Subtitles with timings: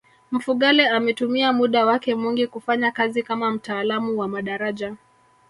[0.31, 4.95] mfugale ametumia muda wake mwingi kufanya kazi kama mtaalamu wa madaraja